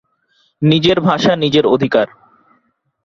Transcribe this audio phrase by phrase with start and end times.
[0.61, 2.07] নিজের ভাষা নিজের অধিকার।